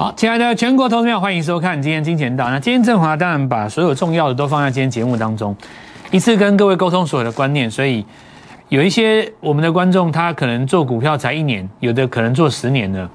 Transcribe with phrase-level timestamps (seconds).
[0.00, 2.48] 好，亲爱的全国投资者，欢迎收看今天金钱道。
[2.48, 5.54] 那今天振华当然把所有重要的都放在今天节目当中，
[6.10, 7.70] 一次跟各位沟通所有的观念。
[7.70, 8.02] 所以
[8.70, 13.10] 有一些我们的观众，他可能做股票才一年，有的可能做十年了。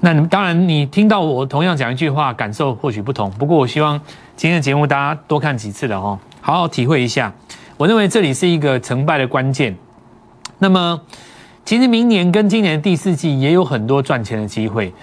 [0.00, 3.30] 那当然，你听到我同样讲一句话，感受或许不同。
[3.32, 4.00] 不过我希望
[4.36, 7.30] 今天的节目大家多看几次了哦，好好体会一下。
[7.76, 9.76] 我认为这里是一个成败的关键。
[10.60, 10.98] 那么，
[11.66, 14.94] 其实明年跟今年第四季也有很多赚钱的机会。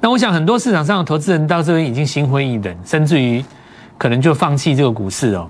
[0.00, 3.44] 那我想，很多市场上的投资人到这边已经心灰意冷，甚至于
[3.96, 5.48] 可能就放弃这个股市哦。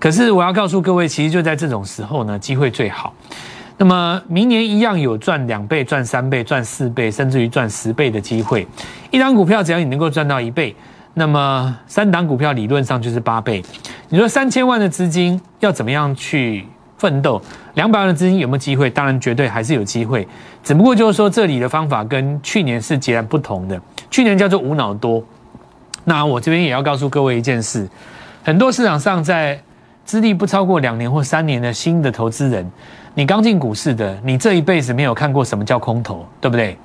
[0.00, 3.14] 可是我要告诉各位，其实就在这种时候呢，机会最好。
[3.76, 8.66] 那么明年一样有赚两倍、赚三倍、赚四倍，甚至于赚十倍的机会。
[9.10, 10.74] 一张股票只要你能够赚到一倍，
[11.14, 13.62] 那么三档股票理论上就是八倍。
[14.08, 16.66] 你说三千万的资金要怎么样去
[16.96, 17.40] 奋斗？
[17.74, 18.88] 两百万的资金有没有机会？
[18.88, 20.26] 当然绝对还是有机会。
[20.62, 23.80] 只不过就是说，这里的方法跟去年是截然不同的。
[24.10, 25.22] 去年叫做无脑多，
[26.04, 27.88] 那我这边也要告诉各位一件事：
[28.42, 29.60] 很多市场上在
[30.04, 32.70] 资历不超过两年或三年的新的投资人，
[33.14, 36.76] 你刚进股市的，你这一辈子没有看过什么叫空头，对不对？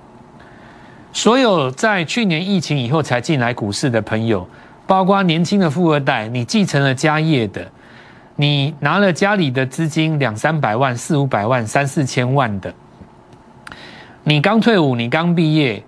[1.12, 4.48] 所有在去年疫情以后才进来股市的朋友，
[4.86, 7.68] 包括年轻的富二代，你继承了家业的，
[8.42, 12.74] 你拿了家里的资金两三百万、四五百万、三四千万的。
[14.24, 15.84] 你刚退伍，你刚毕业，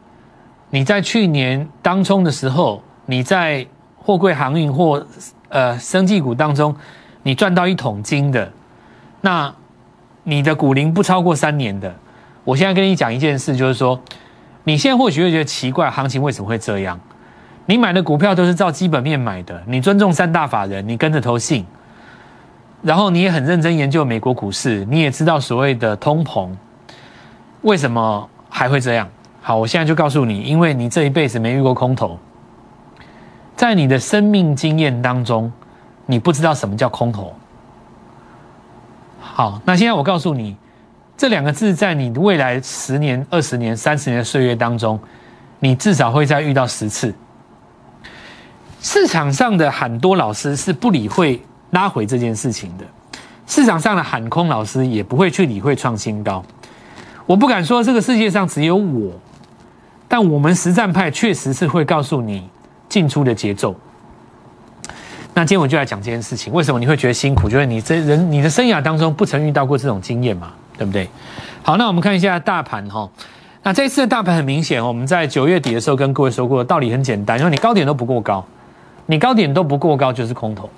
[0.69, 5.07] 你在去年当冲的时候，你在货柜航运或
[5.47, 6.75] 呃生技股当中，
[7.23, 8.52] 你赚到一桶金的，
[9.22, 9.55] 那
[10.23, 11.95] 你的股龄不超过三年的，
[12.44, 13.97] 我现在跟你讲一件事，就是说，
[14.66, 16.99] 你现在或许会觉得奇怪，行情为什么会这样？
[17.66, 21.66] 你买的股票都是照基本面买的，你尊重三大法人，你跟着投信，
[22.81, 26.49] 然后你也很认真研究美国股市，你也知道所谓的通膨。
[27.61, 29.07] 为什么还会这样？
[29.41, 32.17] 好，我现在就告诉你，因为你这一辈子没遇过空头，
[33.56, 35.51] 在你的生命经验当中，
[36.06, 37.33] 你不知道什么叫空头。
[39.19, 40.57] 好，那现在我告诉你，
[41.16, 45.00] 这两个字在你未来十年、二十年、三十年的岁月当中，
[45.59, 47.13] 你至少会再遇到十次。
[48.81, 51.39] 市场上的很多老师是不理会
[51.71, 52.85] 拉回这件事情的，
[53.47, 56.43] 市场上的喊空老师也不会去理会创新高。
[57.25, 59.11] 我不敢说这个世界上只有我，
[60.07, 62.49] 但我们实战派确实是会告诉你
[62.89, 63.75] 进出的节奏。
[65.33, 67.47] 那今天我就来讲这件事情，为什么你会觉得辛苦？
[67.47, 71.07] 就是你这人你的生涯当中不曾遇到过这种经验嘛，对不对？
[71.63, 73.09] 好，那我们看一下大盘哈。
[73.63, 78.43] 那这一次的大盘很明显，我们在九月底的时候跟各位说过，道理很简单，因为你高点都不过高，
[79.05, 80.69] 你高点都不过高就是空头，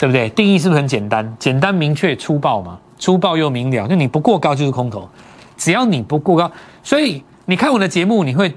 [0.00, 0.30] 对不对？
[0.30, 1.36] 定义是不是很简单？
[1.38, 2.78] 简单明确粗暴嘛？
[2.98, 5.06] 粗暴又明了，就你不过高就是空头，
[5.58, 6.50] 只要你不过高，
[6.82, 8.50] 所以你看我的节目，你会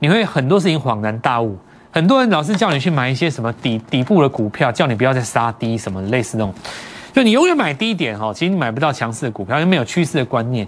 [0.00, 1.56] 你会很多事情恍然大悟。
[1.92, 6.52] 很多人老是叫你去买一些什么底底部的股票，叫你不要再杀低什么类似那种，
[7.12, 10.66] 就你永远买低点哈，其实你买不到强势的股票，因为没有趋势的观念。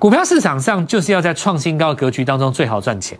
[0.00, 3.16] 股票市场上就是要在创新高的格局当中最好赚钱。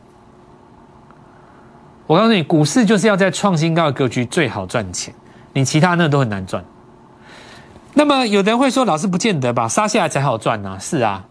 [2.09, 5.15] 我告诉你，股市就是要在创新高的格局最好赚钱，
[5.55, 6.63] 你其他那都很难赚。
[7.95, 10.77] 那么有的人会说，老师不见得吧，杀下来才好赚呢。
[10.79, 11.25] 是啊，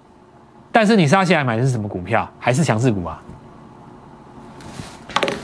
[0.72, 2.28] 但是你杀下来买的是什么股票？
[2.40, 3.22] 还是强势股啊？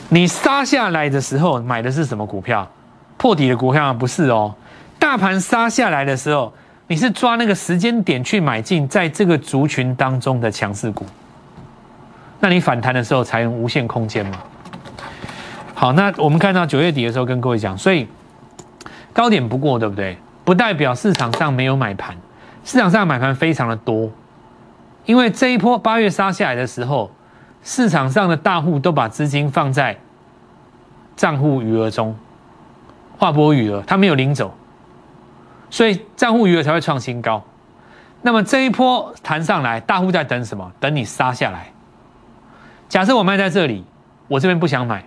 [0.10, 2.68] 你杀下来的时候买的是什么股票？
[3.18, 4.56] 破底的股票不是哦。
[4.98, 6.52] 大盘杀下来的时候，
[6.88, 11.06] 你是抓那个时间点去买进，在这个族群当中的强势股。
[12.40, 14.38] 那你反弹的时候才能无限空间嘛？
[15.76, 18.08] 好，那我们看到九月底的时候跟各位讲，所以
[19.14, 20.18] 高点不过，对不对？
[20.46, 22.18] 不代表市场上没有买盘，
[22.64, 24.10] 市场上买盘非常的多，
[25.06, 27.12] 因为这一波八月杀下来的时候，
[27.62, 29.98] 市场上的大户都把资金放在
[31.16, 32.16] 账户余额中，
[33.18, 34.54] 划拨余额，他没有领走，
[35.70, 37.44] 所以账户余额才会创新高。
[38.22, 40.72] 那么这一波弹上来，大户在等什么？
[40.80, 41.72] 等你杀下来。
[42.88, 43.86] 假设我卖在这里，
[44.28, 45.06] 我这边不想买，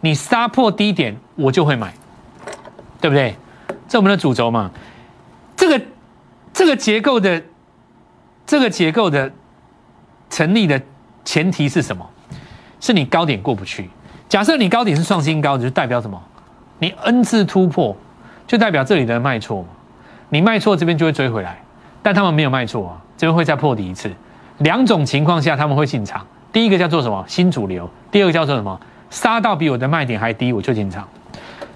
[0.00, 1.92] 你杀破低点，我就会买，
[3.00, 3.34] 对不对？
[3.88, 4.70] 这我们的主轴嘛，
[5.56, 5.80] 这个
[6.52, 7.42] 这个结构的
[8.46, 9.30] 这个结构的
[10.30, 10.80] 成立的
[11.24, 12.08] 前提是什么？
[12.80, 13.88] 是你高点过不去。
[14.28, 16.22] 假设你高点是创新高，就代表什么？
[16.78, 17.96] 你 N 次突破，
[18.46, 19.68] 就代表这里的卖错嘛。
[20.28, 21.60] 你卖错这边就会追回来，
[22.02, 24.10] 但他们没有卖错啊，这边会再破底一次。
[24.58, 27.24] 两种情况下他们会进场，第一个叫做什么？
[27.26, 27.88] 新主流。
[28.10, 28.78] 第二个叫做什么？
[29.10, 31.08] 杀到比我的卖点还低，我就进场。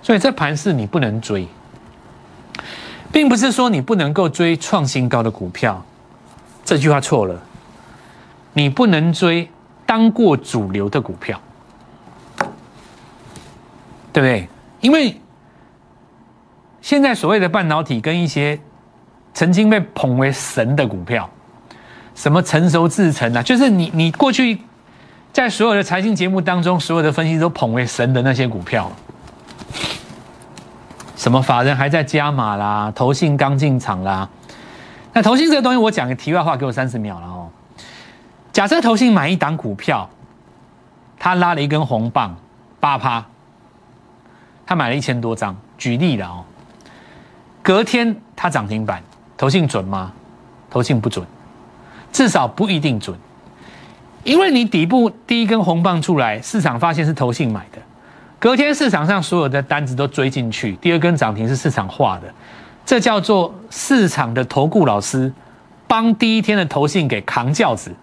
[0.02, 1.48] 所以这盘是你不能追。
[3.12, 5.84] 并不是说你不能够追创新高的股票，
[6.64, 7.40] 这句话错了。
[8.54, 9.48] 你不能追
[9.84, 11.38] 当过主流的股票，
[14.12, 14.48] 对不对？
[14.80, 15.20] 因为
[16.80, 18.58] 现在所谓的半导体跟一些
[19.34, 21.28] 曾经被捧为神的股票，
[22.14, 24.58] 什么成熟制成啊，就是你你过去
[25.32, 28.90] 在所有的财经节目当中，所有的分析都捧为神的那些股票，
[31.22, 34.28] 什么法人还在加码啦，投信刚进场啦。
[35.12, 37.48] 那投信这个东西，我讲个题外话，给我三十秒了哦。
[38.52, 40.10] 假设投信买一档股票，
[41.20, 42.34] 他拉了一根红棒，
[42.80, 43.24] 八趴，
[44.66, 46.44] 他买了一千多张，举例了哦。
[47.62, 49.00] 隔天他涨停板，
[49.36, 50.10] 投信准吗？
[50.70, 51.24] 投信不准，
[52.10, 53.16] 至少不一定准，
[54.24, 57.78] 因为你底部第一根红棒出来，市场发现是投信买的，
[58.42, 62.22] 隔天市场上所有的单子都追进去，第二根涨停是市场化的。
[62.84, 65.32] 这叫做市场的投顾老师
[65.86, 67.94] 帮第一天的投信给扛轿子，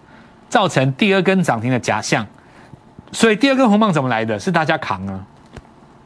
[0.48, 2.26] 造成第二根涨停的假象。
[3.12, 4.38] 所以第二根红棒怎么来的？
[4.38, 5.20] 是大家扛啊？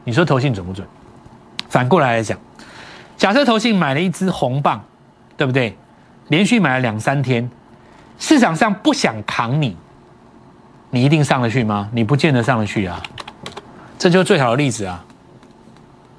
[0.03, 0.85] 你说投信准不准？
[1.69, 2.37] 反过来来讲，
[3.15, 4.83] 假设投信买了一支红棒，
[5.37, 5.77] 对不对？
[6.27, 7.49] 连续买了两三天，
[8.19, 9.77] 市场上不想扛你，
[10.89, 11.87] 你一定上得去吗？
[11.93, 13.01] 你不见得上得去啊。
[13.97, 15.03] 这就是最好的例子啊。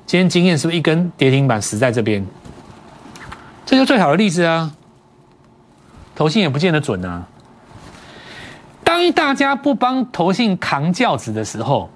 [0.07, 2.25] 今天经验是不是一根跌停板死在这边？
[3.65, 4.73] 这就最好的例子啊，
[6.15, 7.27] 投信也不见得准啊。
[8.85, 11.91] 当大家不帮投信扛轿子的时候，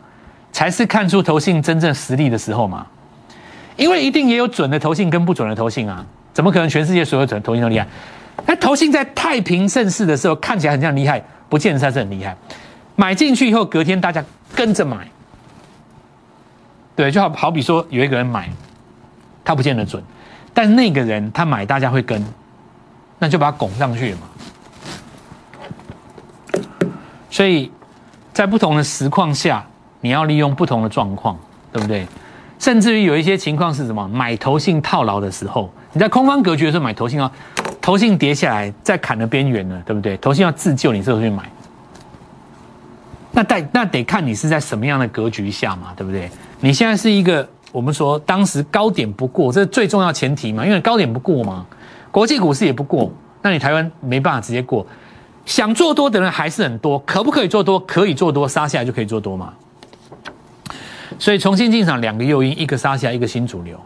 [0.53, 2.87] 才是看出投信真正实力的时候嘛。
[3.76, 6.05] 因为一定也有准的投信跟不准的投信啊，
[6.35, 7.87] 怎么可能全世界所有准投信都厉害？
[8.44, 12.37] 那投信在太平盛世的时候看起来很像厉害，不见得它是很厉害。
[12.97, 14.23] 买进去以后，隔天大家
[14.55, 15.09] 跟着买，
[17.00, 18.47] 对，就好好比说有一个人买，
[19.43, 20.02] 他不见得准。
[20.52, 22.23] 但那个人他买，大家会跟，
[23.19, 24.20] 那就把他拱上去嘛。
[27.31, 27.73] 所以
[28.35, 29.64] 在不同的实况下，
[30.02, 31.38] 你要利用不同的状况，
[31.73, 32.06] 对不对？
[32.58, 34.06] 甚至于有一些情况是什么？
[34.06, 37.32] 买投信套牢的时候，你在空方格局的时候买投信啊，
[37.81, 40.19] 投信跌下来在砍的边缘了，对不对？
[40.19, 41.50] 投信要自救，你这时候去买，
[43.32, 46.31] 那得那得看你是在什么样的格局下嘛，对不对？
[46.61, 47.49] 你现在是一个。
[47.73, 50.67] 我们说当时高点不过，这是最重要前提嘛？
[50.67, 51.65] 因为高点不过嘛，
[52.11, 53.09] 国际股市也不过，
[53.43, 54.85] 那你台湾没办法直接过。
[55.47, 57.79] 想做多的人还是很多，可不可以做多？
[57.79, 59.55] 可以做多，杀下来就可以做多嘛。
[61.17, 63.79] 所以重新进场两个诱因，一个杀下来，一个新主流。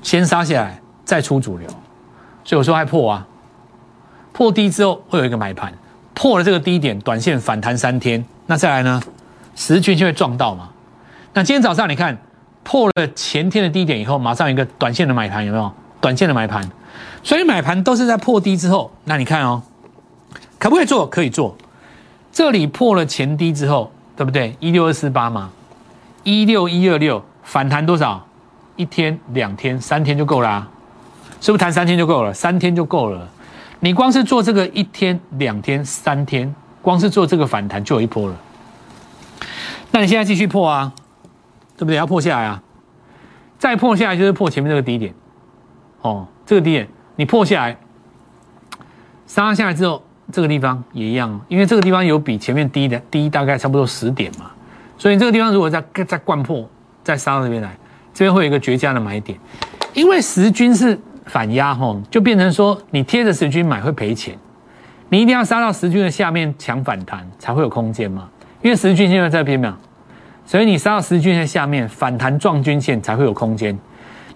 [0.00, 1.68] 先杀下来，再出主流。
[2.44, 3.26] 所以我说还破啊，
[4.32, 5.74] 破低之后会有一个买盘，
[6.14, 9.02] 破了这个低点，短线反弹三天，那再来呢，
[9.54, 10.70] 十均就会撞到嘛。
[11.34, 12.16] 那今天早上你看。
[12.66, 15.70] 破了前天的低点以后，马上有一个短线的买盘，有没有？
[16.00, 16.66] 短线的买盘，
[17.22, 18.90] 所以买盘都是在破低之后。
[19.04, 19.62] 那你看哦，
[20.58, 21.06] 可不可以做？
[21.06, 21.54] 可以做。
[22.32, 24.56] 这里破了前低之后，对不对？
[24.60, 25.50] 一六二四八嘛，
[26.22, 28.26] 一六一二六反弹多少？
[28.76, 30.66] 一天、两天、三天就够了，
[31.42, 31.62] 是不是？
[31.62, 33.28] 弹三天就够了，三天就够了。
[33.84, 38.36] 你光是做这个一天、两天、三天，光是做这个反弹就有一波了。
[39.90, 40.90] 那你现在继续破啊？
[41.76, 41.96] 对不对？
[41.96, 42.62] 要破下来啊！
[43.58, 45.12] 再破下来就是破前面这个低点，
[46.00, 47.76] 哦，这个低点你破下来，
[49.26, 54.50] 杀下来之后，这个地方也一样，因为这个地方有比前面低的低大概差不多十点嘛，
[54.96, 56.66] 所以这个地方如果再再灌破，
[57.02, 57.76] 再杀到这边来，
[58.14, 59.38] 这边会有一个绝佳的买点，
[59.92, 64.36] 因为十均是反压吼，就变成说你贴着十均买会赔钱，
[65.08, 68.28] 你一定要杀到十均的下面抢反弹才会有空间嘛，
[68.62, 69.78] 因为十均现在在边嘛。
[70.46, 73.74] 所以你杀到十均线下面反弹撞均线才会有空间。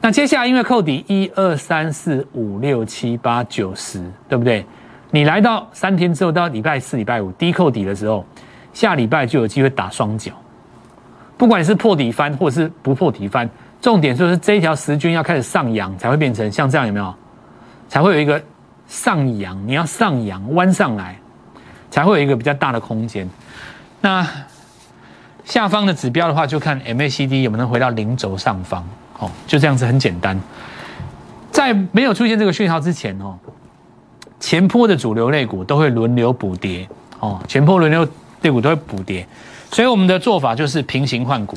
[0.00, 4.64] 那接下来因为扣底一二三四五六七八九十，对不对？
[5.11, 8.25] 你来到三天之后到礼拜四、礼拜五低扣底的时候，
[8.73, 10.33] 下礼拜就有机会打双脚。
[11.37, 13.47] 不管是破底翻或者是不破底翻，
[13.81, 17.15] 重点就是这一条十均要开始上扬，才会变成像这样有没有？
[17.89, 18.43] 才会有一个
[18.87, 21.19] 上扬，你要上扬弯上来，
[21.91, 23.29] 才会有一个比较大的空间。
[24.01, 24.27] 那。
[25.45, 28.87] 下方的指标的话，就看 MACD 有没有能回到零轴上方，
[29.19, 30.39] 哦，就这样子很简单。
[31.51, 33.35] 在没有出现这个讯号之前，哦，
[34.39, 36.87] 前坡的主流类股都会轮流补跌，
[37.21, 38.07] 哦，前坡轮流
[38.43, 39.27] 类股都会补跌，
[39.73, 41.57] 所以我们的做法就是平行换股，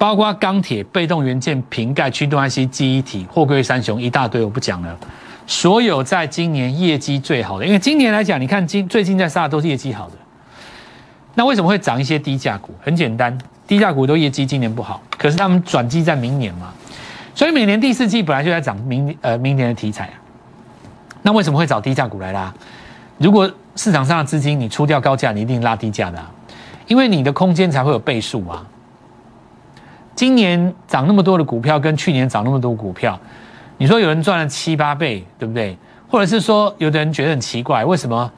[0.00, 4.98] 包括钢铁、被动元件、瓶盖、驱动 IC、记忆体、货柜三雄一大堆，我不讲了。
[5.46, 10.12] 所有在今年业绩最好的，因为今年来讲，你看今最近在杀的都是业绩好的。
[11.34, 12.72] 那为什么会涨一些低价股？
[12.80, 16.72] 很简单，低价股都业绩今年不好，可是他们转机在明年嘛，
[17.34, 20.14] 所以每年第四季本来就在涨明呃明年的题材啊。
[21.20, 22.50] 那为什么会找低价股来拉？
[23.18, 26.18] 如果市场上的资金你出掉高价，你一定拉低价的，
[26.86, 28.66] 因为你的空间才会有倍数啊。
[30.20, 33.18] 今年涨那么多的股票，跟去年涨那么多股票，
[33.78, 35.74] 你说有人赚了七八倍，对不对？
[36.10, 38.30] 或者是说，有的人觉得很奇怪，为什么？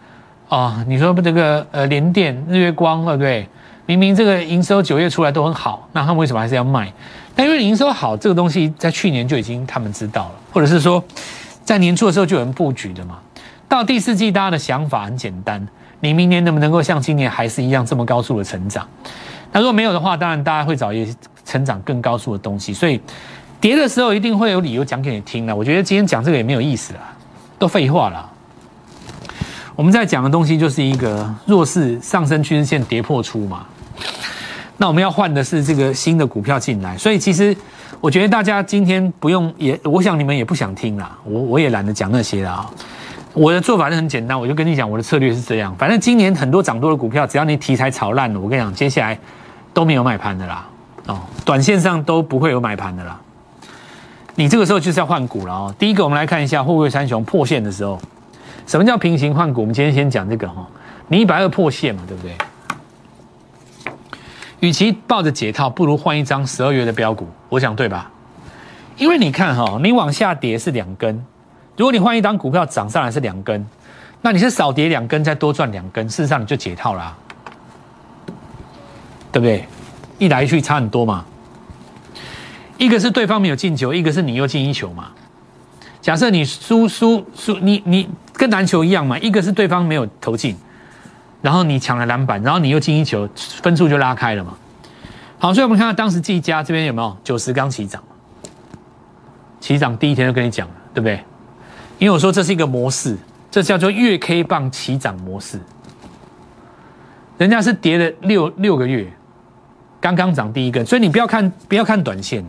[0.48, 3.48] 啊，你说这个呃联电、日月光，对不对？
[3.84, 6.92] 明明这个营收九月出来都很好，那他们为什么还是要卖？
[7.34, 11.02] 但因为营收好，这个东西在去年就已经他们知道了，或者是说，
[11.64, 13.18] 在年初的时候就有人布局的嘛。
[13.68, 15.66] 到第四季，大家的想法很简单：
[15.98, 18.86] 你明年能不能够像今年还是一样这么高速的成长？
[19.50, 21.12] 那如果没有的话，当然大家会找一些
[21.52, 22.73] 成长更高速的东西。
[22.73, 23.00] 所以
[23.61, 25.54] 跌的时候一定会有理由讲给你听的。
[25.54, 27.00] 我觉得今天讲这个也没有意思了，
[27.59, 28.30] 都废话了。
[29.76, 33.66] 我们在讲的东西就是一个弱势上升趋势线跌破出嘛。
[34.78, 37.56] 那我们要换的是这个新的股票进来，所以其实
[38.00, 42.71] 我觉得大家今天不用也，我想你们也不想听啦，我我也懒得讲那些了啊。
[43.32, 45.75] 我的做法是很简单，我就跟你讲，我的策略是这样。
[45.76, 49.18] 反正今年很多涨多的股票，只要你题材炒烂了，我跟你讲，接下来
[49.73, 50.68] 都没有买盘的啦。
[51.06, 53.21] 哦，短线上都不会有买盘的啦。
[54.35, 55.75] 你这个时候就是要换股了哦。
[55.78, 58.00] 第一个，我们来看一下货柜三雄破线的时候，
[58.66, 59.61] 什么叫平行换股？
[59.61, 60.66] 我们今天先讲这个哈。
[61.09, 62.35] 你一百二破线嘛，对不对？
[64.61, 68.11] 与其抱着解套，不如换一张十二月的标股，我想对吧？
[68.97, 71.23] 因为你看哈，你往下跌是两根。
[71.76, 73.66] 如果你换一张股票涨上来是两根，
[74.21, 77.16] 那你是少跌两根再多赚两根，事实上你就解套啦，
[79.32, 79.66] 对不对？
[80.23, 81.25] 一来一去差很多嘛。
[82.79, 85.09] 一个是对方没有进球，一个是你又进一球嘛。
[86.00, 90.57] 假设你输输输，你你跟篮球一样嘛，一个是对方没有投进，
[91.41, 93.29] 然后你抢了篮板，然后你又进一球，
[93.62, 94.57] 分数就拉开了嘛。
[95.41, 98.00] 好，所以我们看到当时季家这边有没有九十刚起涨，
[99.61, 101.21] 起涨第一天就跟你讲了，对不对？
[101.99, 103.19] 因为我说这是一个模式，
[103.50, 105.61] 这叫做月 K 棒起涨模式。
[107.38, 109.12] 人家是跌了六六个月，
[110.02, 112.44] 刚刚涨第一根，所以你不要看不要看短线，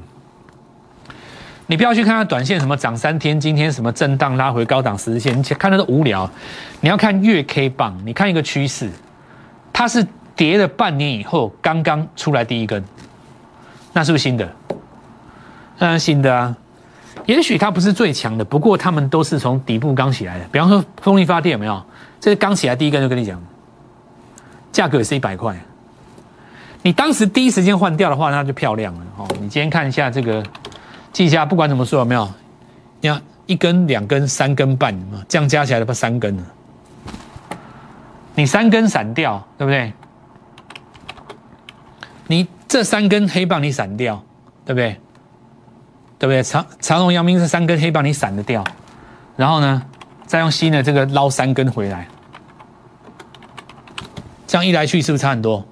[1.67, 6.27] 你不要去看它短线什么涨三天，今天什么震荡拉回高档十日线，你看那都无聊。
[6.81, 8.89] 你要看月 K 棒，你看一个趋势，
[9.71, 10.05] 它是
[10.35, 12.83] 跌了半年以后刚刚出来第一根，
[13.93, 14.51] 那是不是新的？
[15.77, 16.57] 当然，新的啊。
[17.27, 20.45] 也许它不是最强的，不过他们都是从底部刚起来的。
[20.51, 21.81] 比方说风力发电有没有？
[22.19, 23.39] 这是刚起来第一根就跟你讲，
[24.71, 25.55] 价格也是一百块。
[26.83, 29.27] 你当时第一时间换掉的话，那就漂亮了哦。
[29.39, 30.43] 你今天看一下这个
[31.11, 32.29] 计价，不管怎么说有没有？
[32.99, 34.93] 你看一根、两根、三根半
[35.27, 36.43] 这样加起来不三根了。
[38.35, 39.93] 你三根散掉，对不对？
[42.27, 44.21] 你这三根黑棒你散掉，
[44.65, 44.99] 对不对？
[46.19, 46.43] 对不对？
[46.43, 48.63] 长长荣、阳明是三根黑棒，你散得掉，
[49.37, 49.83] 然后呢，
[50.25, 52.07] 再用新的这个捞三根回来，
[54.47, 55.65] 这样一来去是不是差很多？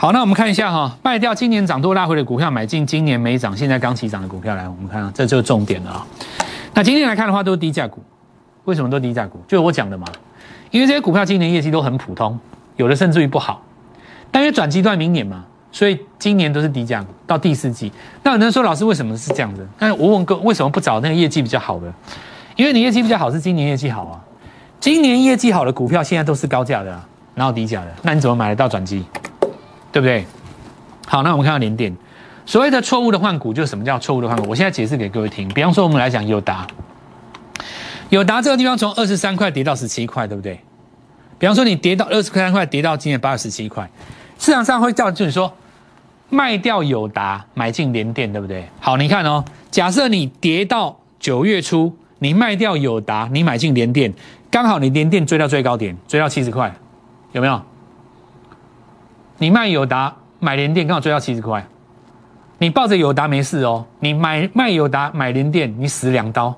[0.00, 6.06] 好，那我们看一下哈，卖掉今年涨多拉回的股票，买进今年没涨、现在刚起涨的股票来，我们看，这就是重点了啊。
[6.72, 8.00] 那今天来看的话，都是低价股，
[8.62, 9.42] 为什么都低价股？
[9.48, 10.06] 就是我讲的嘛，
[10.70, 12.38] 因为这些股票今年业绩都很普通，
[12.76, 13.60] 有的甚至于不好，
[14.30, 15.44] 但因为转机段明年嘛。
[15.72, 17.90] 所以今年都是低价股，到第四季，
[18.22, 19.66] 那有人说老师为什么是这样子？
[19.80, 21.92] 那我问哥，为什么不找那个业绩比较好的？
[22.54, 24.20] 因为你业绩比较好是今年业绩好啊，
[24.78, 29.04] 今年业绩好的股票现在都是高价的，啊然后低价的，那你怎么买得到转机？
[29.92, 30.26] 对不对？
[31.06, 31.96] 好，那我们看到连电，
[32.44, 34.48] 所谓的错误的换股就是什么叫错误的换股？
[34.48, 35.48] 我现在解释给各位听。
[35.48, 36.66] 比方说我们来讲友达，
[38.10, 40.60] 友达这个地方从二十三块跌到十七块，对不对？
[41.38, 43.88] 比方说你跌到二十三块，跌到今天八十七块。
[44.38, 45.52] 市场上会叫就是说，
[46.28, 48.68] 卖掉友达，买进联电，对不对？
[48.80, 54.12] 好，你看哦，假设你跌到九月初，你卖掉友达，你买进联电，
[54.50, 56.74] 刚好你联电追到最高点，追到七十块，
[57.32, 57.62] 有没有？
[59.38, 61.66] 你卖友达买联电，刚好追到七十块，
[62.58, 66.54] 你抱着友达没事哦，你买卖友达买联电，你死两刀。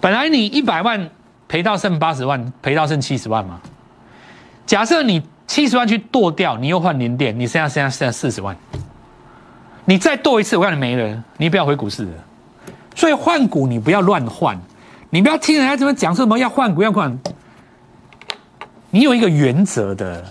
[0.00, 1.10] 本来你一百万
[1.48, 3.60] 赔到剩八十万，赔到剩七十万嘛。
[4.66, 5.22] 假设你。
[5.46, 8.56] 七十万去剁掉，你又换联电，你剩下剩下剩下四十万，
[9.84, 12.12] 你再剁一次，我看你没了，你不要回股市了。
[12.94, 14.58] 所以换股你不要乱换，
[15.10, 17.16] 你不要听人家怎么讲什么要换股要换，
[18.88, 20.24] 你有一个原则的，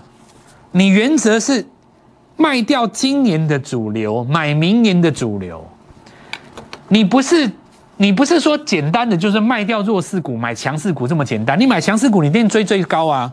[0.74, 1.66] 你原则是
[2.36, 5.66] 卖掉今年的主流，买明年的主流。
[6.90, 7.50] 你不是
[7.98, 13.32] 你不是说简单的就是卖掉弱势股买强势股这么简单，你买强势股你一定追最高啊。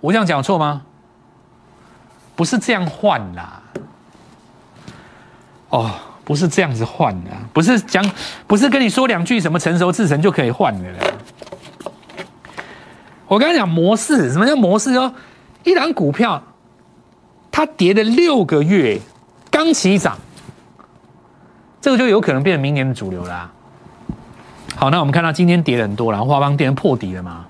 [0.00, 0.82] 我这样讲错吗？
[2.36, 3.60] 不是这样换啦，
[5.70, 5.90] 哦，
[6.22, 8.08] 不是这样子换的，不是讲，
[8.46, 10.88] 不是跟你说两句什么成熟制成就可以换的。
[13.26, 14.94] 我刚才讲模式，什么叫模式？
[14.94, 15.12] 说
[15.68, 16.42] 一档股票，
[17.50, 18.98] 它跌了六个月，
[19.50, 20.16] 刚起涨，
[21.80, 23.50] 这个就有可能变成明年的主流啦。
[24.76, 27.44] 好，那我们看到今天跌了很多了，华邦电破底了嘛，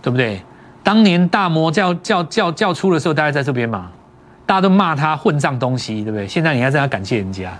[0.00, 0.40] 对不对？
[0.82, 3.90] 当年大摩叫叫叫叫出的时候，大家在这边嘛，
[4.46, 6.26] 大家都骂他混账东西，对不对？
[6.28, 7.52] 现在你还在那感谢人家。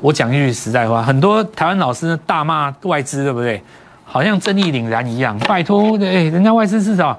[0.00, 3.62] 我讲一句实在话，很多台湾老师大骂外资，对不对？
[4.04, 5.38] 好像正义凛然一样。
[5.38, 7.18] 拜托，哎，人家外资至少，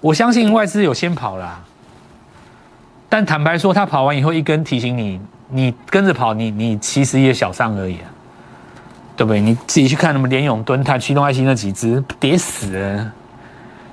[0.00, 1.60] 我相信外资有先跑啦。
[3.08, 8.06] 但坦白说，他跑完以后一根提醒你，你跟着跑，你你其实也小伤而已啊，
[9.16, 9.40] 对不对？
[9.40, 13.12] 你自己去看，什么联永、敦泰、驱动爱心那几只跌死了，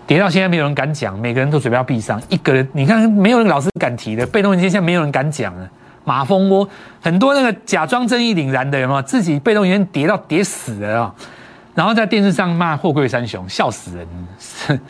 [0.05, 2.21] 跌到现在没有人敢讲，每个人都嘴巴要闭上。
[2.29, 5.67] 一个人，你看没有人老师敢提的被动元件，现在没有人敢讲了。
[6.05, 6.69] 马蜂窝
[7.01, 9.01] 很多那个假装正义凛然的，有没有？
[9.01, 11.15] 自己被动元件跌到跌死了啊！
[11.77, 14.81] 然后在电视上骂货柜三雄，笑死人！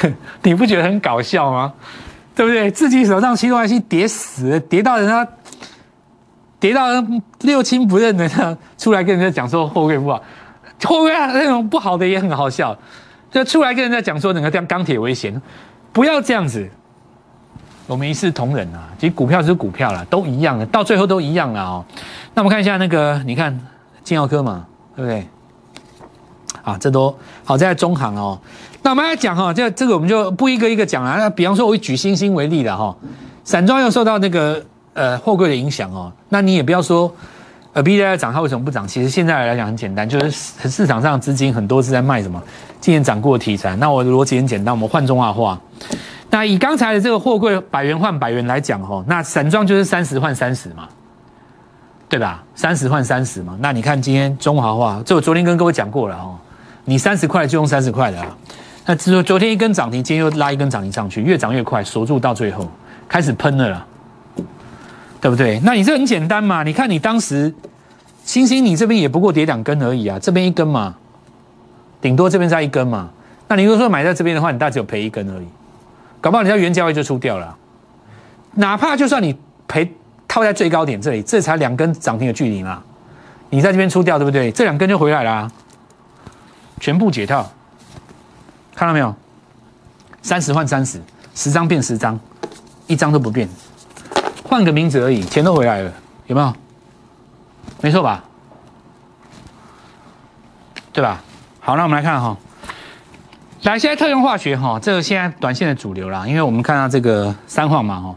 [0.42, 1.70] 你不觉得很搞笑吗？
[2.34, 2.70] 对不对？
[2.70, 5.28] 自己手上驱动 IC 跌死，跌到人家
[6.58, 6.86] 跌到
[7.42, 10.16] 六亲不认的，出来跟人家讲说货柜不好，
[10.82, 12.74] 货柜那种不好的也很好笑，
[13.30, 15.38] 就出来跟人家讲说整个这样钢铁危险，
[15.92, 16.66] 不要这样子。
[17.86, 21.84] 我们一视同仁啊，其实股票是股票啦，都一样的，到最后都一样了哦。
[22.32, 23.60] 那我们看一下那个，你看
[24.02, 24.64] 金耀科嘛，
[24.96, 25.28] 对不对？
[26.62, 27.14] 啊，这都
[27.44, 28.38] 好在中行哦。
[28.82, 31.16] 那我们来讲哈，这这个我们就不一个一个讲了。
[31.18, 32.96] 那比方说，我以举星星为例的哈，
[33.44, 34.62] 散装又受到那个
[34.94, 36.12] 呃货柜的影响哦。
[36.28, 37.12] 那你也不要说
[37.72, 38.88] 呃 B 在涨，它为什么不涨？
[38.88, 40.30] 其实现在来讲很简单，就是
[40.68, 42.42] 市场上资金很多是在卖什么
[42.80, 43.76] 今年涨过的题材。
[43.76, 45.60] 那我的逻辑很简单，我们换中化话。
[46.30, 50.88] 那以刚才的这个货柜百元换百元来讲，哈，那散装就是三十换三十嘛，
[52.08, 52.42] 对吧？
[52.54, 53.58] 三十换三十嘛。
[53.60, 56.38] 那你看今天中华化，这我昨天跟各位讲过了哦，
[56.90, 58.36] 你三十块就用三十块的啊。
[58.84, 62.68] 那只说昨天一根涨停，今天又拉一根涨停上去，越涨越快，锁住到最后
[63.08, 63.86] 开始喷了啦，
[65.20, 65.60] 对不对？
[65.62, 67.54] 那你这很简单嘛，你看你当时
[68.24, 70.96] 星星，你这边也不过跌两根而已啊，这边一根嘛，
[72.00, 73.08] 顶多这边再一根嘛。
[73.46, 75.46] 那你如果说买在这边的话，你大概只有赔一根而已。
[76.20, 77.56] 搞不好你在原价位就出掉了，
[78.56, 79.88] 哪怕就算你赔
[80.26, 82.82] 套在最高点这里，这才两根涨停的距离嘛，
[83.50, 84.50] 你在这边出掉对不对？
[84.50, 85.48] 这两根就回来了，
[86.80, 87.48] 全部解套，
[88.74, 89.14] 看到没有？
[90.22, 91.00] 三十换三十，
[91.34, 92.18] 十张变十张，
[92.86, 93.48] 一张都不变，
[94.42, 95.92] 换个名字而已，钱都回来了，
[96.26, 96.52] 有没有？
[97.80, 98.24] 没错吧？
[100.92, 101.22] 对吧？
[101.60, 102.36] 好，那我们来看哈。
[103.62, 108.14] 来，现在特用化学哈，这个现在短线的主流啦，因为我们看到这个三晃嘛哈，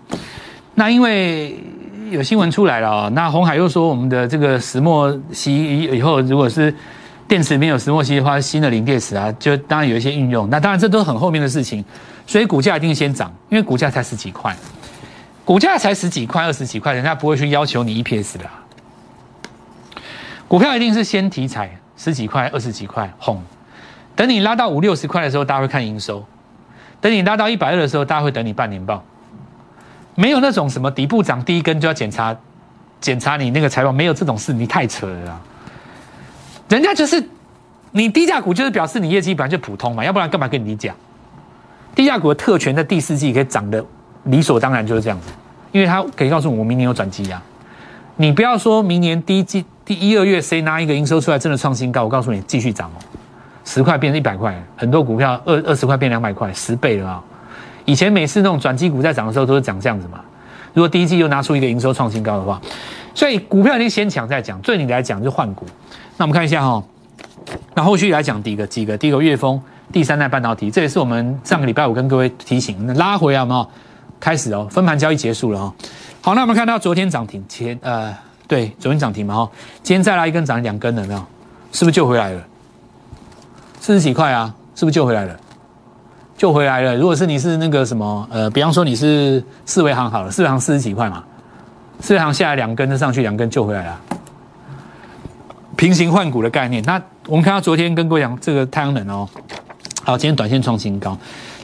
[0.76, 1.62] 那因为
[2.10, 6.73] 有新闻出来了，那红海又说我们的这个石墨烯以后如果是
[7.34, 11.84] 电池没有石墨烯的话，新的磷电池啊，就当然有一些应用，那当然这都是很后面的事情，
[12.28, 14.56] 所以股价一定先涨，因为股价才十几块，
[15.43, 18.46] 股价才十几块、二十几块，人家不会去要求你 EPS 的，
[20.48, 23.41] 股票一定是先题材十几块、二十几块哄。
[24.15, 26.24] 等你拉到五六十块的时候，大家会看营收；
[27.02, 29.04] 等你拉到一百二的时候，大家会等你半年报。
[30.13, 32.38] 没有那种什么底部涨第一根就要检查
[33.02, 35.41] 检查你那个财报，没有这种事，你太扯了。
[36.73, 37.23] 人家就是
[37.91, 40.95] 你低价股，就是表示你业绩本来就普通嘛，要不然干嘛跟你讲？
[41.93, 43.86] 低价股的特权在第四季可以涨的
[44.23, 45.27] 理所当然就是这样子，
[45.71, 47.39] 因为它可以告诉我明年有转机呀。
[48.15, 52.97] 你不要说明年第一季第一二月谁拿一个营收出来真的创新高，我告诉你继续涨哦。
[53.63, 57.23] 十块变成一百块，很多股票二二十块变两百块，十倍了啊！
[57.86, 60.19] 以前每次那种转机股在涨的时候，都是涨这样子嘛。
[60.73, 62.59] 如果第一季又拿出一个营收创新高的话，
[63.13, 64.59] 所以股票已经先抢再讲。
[64.62, 65.67] 对你来讲就换股。
[66.17, 66.84] 那我们看一下哈，
[67.73, 73.67] 那后续来讲第一个几个，第一个月峰第三代半导体，这也是我们上个礼拜五跟各位提醒，那拉回来嘛，
[74.19, 75.73] 开始哦，分盘交易结束了哈。
[76.21, 78.15] 好，那我们看到昨天涨停前呃，
[78.47, 81.19] 对，昨天涨停嘛哈，今天再来一根涨两根了没有？
[81.71, 82.41] 是不是救回来了？
[83.80, 85.36] 四十几块啊，是不是救回来了？
[86.38, 86.95] 救回来了。
[86.95, 91.23] 如果是你是那个什么，呃，比方说你是四维行好了，四维行四十几块嘛，
[91.99, 93.99] 四维行下来两根就上去，两根救回来了。
[95.75, 96.83] 平行换股的概念。
[96.83, 99.27] 那我们看到昨天跟各位讲这个太阳能哦，
[100.03, 101.17] 好，今天短线创新高，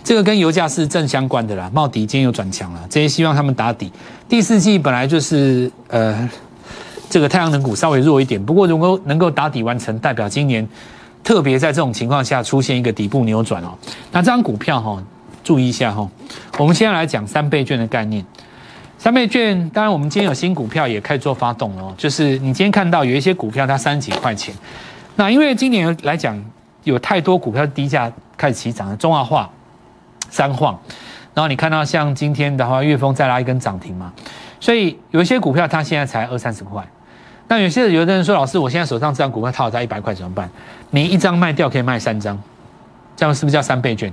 [0.03, 1.69] 这个跟油价是正相关的啦。
[1.73, 3.91] 茂迪今天又转强了，这些希望他们打底。
[4.27, 6.29] 第四季本来就是呃，
[7.09, 10.67] 这个太阳能股稍微弱一点，不过如果能够打底完成，代表今年。
[11.21, 13.77] 特别在这种情况下出现一个底部扭转哦，
[14.09, 15.03] 那这张股票哈，
[15.43, 16.09] 注意一下哈。
[16.57, 18.25] 我们现在来讲三倍券的概念。
[18.99, 24.53] 三倍券，当然我们今天有新股票也开始做发动了，就是你今天看到有一些股票它三十几块钱，
[25.15, 26.37] 那因为今年来讲
[26.83, 29.49] 有太多股票低价开始起涨了，中华化、
[30.29, 30.77] 三晃，
[31.33, 34.11] 然后你看到像今天的话，岳峰再拉一根涨停嘛，
[34.59, 36.85] 所以有一些股票它现在才二三十块。
[37.47, 40.49] 那有些有的人说，老师，我现在手上这张股票套在一百块怎么办？
[40.89, 42.37] 你一张卖掉可以卖三张，
[43.15, 44.11] 这样是不是叫三倍券？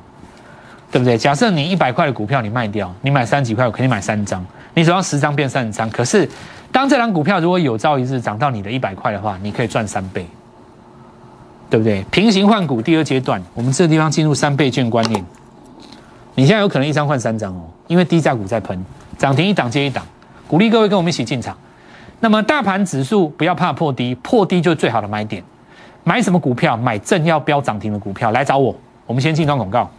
[0.90, 1.18] 对不对？
[1.18, 4.44] 假设你一百块的股票你卖掉，你买三几块，我肯定买三张。
[4.74, 6.28] 你手上十张变三十张，可是
[6.70, 10.26] 当这张股票如果有朝一日涨到你的一百块的话，你可以赚三倍，
[11.70, 12.04] 对不对？
[12.10, 15.24] 平行换股第二阶段，我们这个地方进入三倍券观念。
[16.34, 18.84] 你现在有可能一张换三张哦，因为低价股在喷，
[19.16, 20.06] 涨停一档接一档，
[20.46, 21.56] 鼓励各位跟我们一起进场。
[22.20, 25.42] 那么大盘指数不要怕破低，破低就是最好的买点。
[26.04, 26.76] 买什么股票？
[26.76, 28.74] 买正要飙涨停的股票，来找我。
[29.06, 29.90] 我们先进段广告。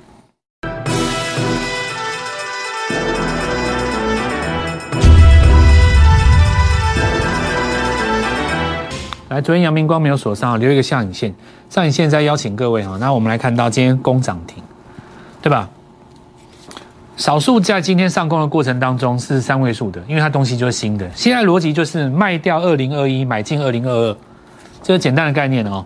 [9.29, 11.33] 来，昨天阳明光没有锁上，留一个下影线。
[11.69, 12.95] 上影线再邀请各位哈。
[12.97, 14.63] 那我们来看到今天攻涨停，
[15.41, 15.67] 对吧？
[17.17, 21.05] 少数在今天上攻的过程当中是三位数的，因为它东西就是新的。
[21.13, 24.17] 现在逻辑就是卖掉二零二一，买进二零二二，
[24.81, 25.85] 这是简单的概念哦。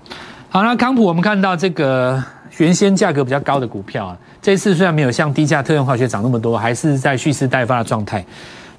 [0.49, 2.23] 好，那康普我们看到这个
[2.57, 8.23] 原先价格比较高的股票啊，这次虽然没有像低价特用化学涨那么多，还是在蓄势待发的状态。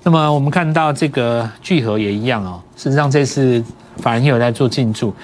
[0.04, 2.60] 那么我们看到这个聚合也一样哦。
[2.76, 3.64] 事实上这次
[4.02, 5.14] 反而也有在做进驻，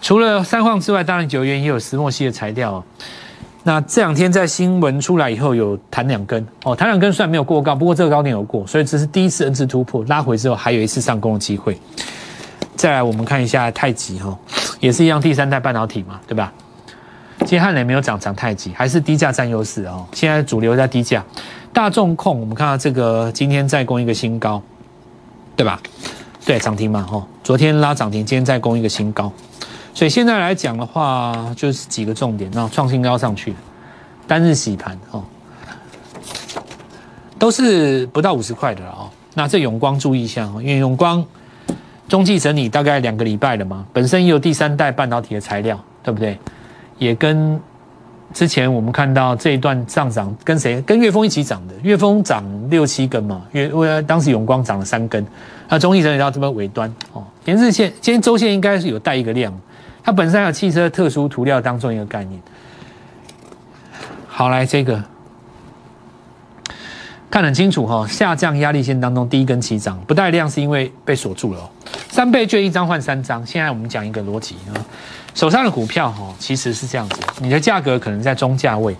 [0.00, 2.84] 除了三晃之外，当然九元也有石墨烯的材料。
[3.64, 11.78] 那这两天在新闻出来以后，有弹两根哦，弹两根虽然没有过高，不过这个高点有过，所以这是第一次 N 次突破，拉回之后还有一次上攻的机会。
[12.74, 14.36] 再来，我们看一下太极哈，
[14.80, 16.52] 也是一样第三代半导体嘛，对吧？
[17.38, 20.04] 今天汉磊没有涨，涨太极还是低价占优势哦。
[20.12, 21.24] 现在主流在低价，
[21.72, 24.60] 大众控我们看到这个今天再攻一个新高，
[25.54, 25.80] 对吧？
[26.44, 29.30] 对，涨停嘛哈，昨天拉涨停，今天再攻一个新高。
[29.94, 33.54] 所以现在来讲的话，就是几个重点，那创新高上去，
[34.26, 35.22] 单日洗盘哦，
[37.38, 39.10] 都是不到五十块的了哦。
[39.34, 41.24] 那这永光注意一下哦，因为永光
[42.08, 46.36] 中继整理大概两个礼拜了嘛，本身也有第三代半导体的材料，对不对？
[46.98, 47.60] 也跟
[48.32, 50.80] 之前我们看到这一段上涨，跟谁？
[50.82, 55.24] 跟岳峰一起涨的，岳峰涨六七根嘛，岳为当时永光涨了三根，
[55.72, 59.58] 那中继整理到这边尾端哦，连日线今天周线应该是有带一个量。
[60.04, 62.38] 它本身有汽车特殊涂料当中一个概念。
[64.28, 65.02] 好，来这个
[67.30, 71.70] 看很清楚哈，下降压力线当中第一根起涨不带量是因为被锁住了。
[72.10, 74.76] 三倍券一张换三张，现在我们讲一个逻辑啊，
[75.34, 78.94] 手上的股票哈其实是这样子，你的价格可能在中价位。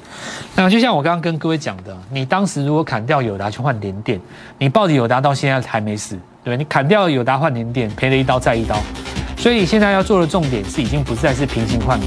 [0.56, 4.18] 那就像我刚刚跟各位讲的，你当时如果砍掉友达去换联电，
[4.56, 8.76] 你抱着友达到现在还没死，对你砍掉友达换联电，赔了一刀再一刀。
[9.36, 12.06] 所以现在要做的重点是，已经不再是平行换股，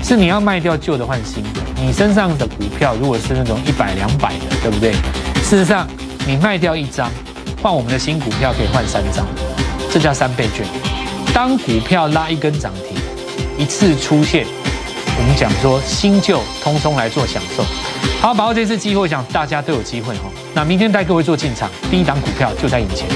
[0.00, 1.60] 是你要卖掉旧的换新的。
[1.74, 4.92] 你身上的股票如果是那种一百两百的，对不对？
[5.42, 5.88] 事实上，
[6.24, 7.10] 你卖掉一张，
[7.60, 9.26] 换我们的新股票可以换三张，
[9.90, 10.64] 这叫三倍券。
[11.34, 12.96] 当股票拉一根涨停，
[13.58, 14.46] 一次出现，
[15.18, 17.64] 我们讲说新旧通通来做享受。
[18.20, 20.30] 好，把握这次机会，我想大家都有机会哈。
[20.54, 23.08] 那明天带各位做进场，第一档股票就在眼前，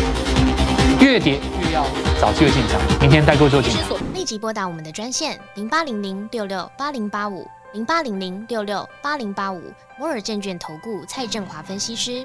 [1.19, 1.85] 越跌越要。
[2.21, 3.99] 早期的进场，明天带各位做进场。
[4.15, 9.61] 立即拨打我们的专线零八零零六六八零八五零八零零六六八零八五
[9.99, 12.25] 摩尔证券投顾蔡振华分析师。